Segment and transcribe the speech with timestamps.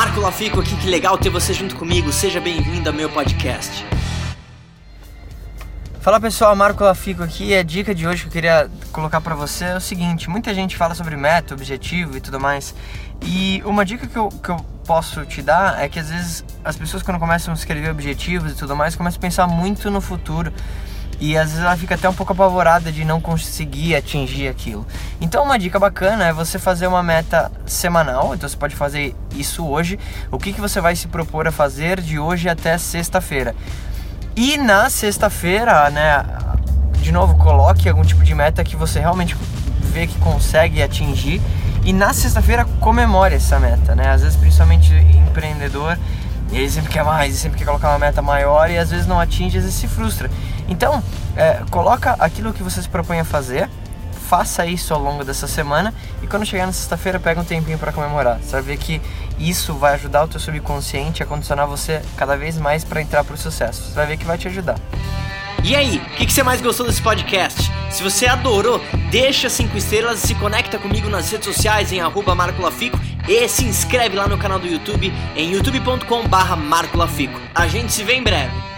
[0.00, 2.10] Marco Lafico aqui, que legal ter você junto comigo.
[2.10, 3.84] Seja bem-vindo ao meu podcast.
[6.00, 7.54] Fala pessoal, Marco Lafico aqui.
[7.54, 10.74] A dica de hoje que eu queria colocar para você é o seguinte: muita gente
[10.74, 12.74] fala sobre meta, objetivo e tudo mais.
[13.20, 16.78] E uma dica que eu, que eu posso te dar é que às vezes as
[16.78, 20.50] pessoas, quando começam a escrever objetivos e tudo mais, começam a pensar muito no futuro
[21.20, 24.86] e às vezes ela fica até um pouco apavorada de não conseguir atingir aquilo.
[25.20, 29.66] Então uma dica bacana é você fazer uma meta semanal, então você pode fazer isso
[29.66, 29.98] hoje.
[30.30, 33.54] O que, que você vai se propor a fazer de hoje até sexta-feira?
[34.34, 36.24] E na sexta-feira, né,
[36.94, 39.36] de novo, coloque algum tipo de meta que você realmente
[39.80, 41.42] vê que consegue atingir
[41.84, 44.10] e na sexta-feira comemore essa meta, né?
[44.10, 45.98] Às vezes, principalmente empreendedor,
[46.58, 49.20] ele sempre quer mais, ele sempre quer colocar uma meta maior e às vezes não
[49.20, 50.30] atinge, às vezes se frustra.
[50.68, 51.02] Então,
[51.36, 53.68] é, coloca aquilo que você se propõe a fazer,
[54.28, 55.92] faça isso ao longo dessa semana
[56.22, 58.38] e quando chegar na sexta-feira pega um tempinho para comemorar.
[58.38, 59.00] Você vai ver que
[59.38, 63.34] isso vai ajudar o teu subconsciente a condicionar você cada vez mais para entrar para
[63.34, 63.82] o sucesso.
[63.82, 64.78] Você vai ver que vai te ajudar.
[65.62, 67.70] E aí, o que, que, você mais gostou desse podcast?
[67.90, 68.80] Se você adorou,
[69.10, 73.46] deixa cinco estrelas e se conecta comigo nas redes sociais em arroba Marco Lafico e
[73.46, 77.38] se inscreve lá no canal do YouTube em youtube.com barra Marco Lafico.
[77.54, 78.69] A gente se vê em breve.